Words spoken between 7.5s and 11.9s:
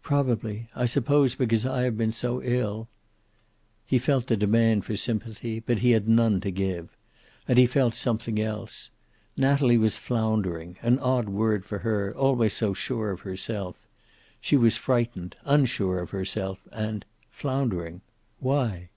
he felt something else. Natalie was floundering, an odd word for